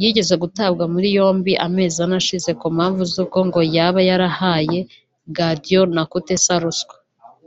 yigeze 0.00 0.34
gutabwa 0.42 0.84
muri 0.92 1.08
yombi 1.16 1.52
amezi 1.66 1.98
ane 2.04 2.16
ashize 2.20 2.50
ku 2.60 2.66
mpamvu 2.76 3.02
z’uko 3.12 3.38
ngo 3.48 3.60
yaba 3.76 4.00
yarahaye 4.08 4.78
Gadio 5.36 5.80
na 5.94 6.02
Kutesa 6.10 6.54
ruswa 6.62 6.96